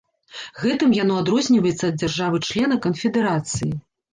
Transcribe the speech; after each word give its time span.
Гэтым 0.61 0.95
яно 0.99 1.13
адрозніваецца 1.23 1.85
ад 1.91 1.95
дзяржавы-члена 2.01 2.81
канфедэрацыі. 2.89 3.71